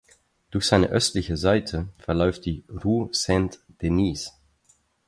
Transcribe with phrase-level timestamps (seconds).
[0.49, 4.33] Durch seine östliche Seite verläuft die Rue Saint-Denis.